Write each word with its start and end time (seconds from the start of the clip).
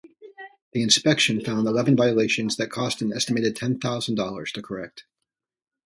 The 0.73 0.81
inspection 0.81 1.41
found 1.41 1.67
eleven 1.67 1.95
violations 1.95 2.55
that 2.55 2.71
cost 2.71 3.03
an 3.03 3.13
estimated 3.13 3.55
ten 3.55 3.77
thousand 3.79 4.15
dollars 4.15 4.51
to 4.53 4.61
correct. 4.63 5.03